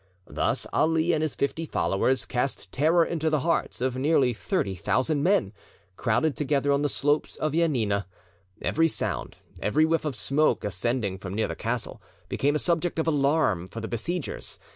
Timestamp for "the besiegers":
13.79-14.57